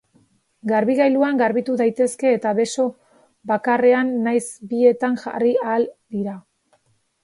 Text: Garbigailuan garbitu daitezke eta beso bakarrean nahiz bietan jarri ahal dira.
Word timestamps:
Garbigailuan 0.69 1.41
garbitu 1.41 1.75
daitezke 1.83 2.33
eta 2.39 2.55
beso 2.61 2.87
bakarrean 3.55 4.13
nahiz 4.29 4.45
bietan 4.75 5.25
jarri 5.27 5.57
ahal 5.67 5.91
dira. 6.19 6.41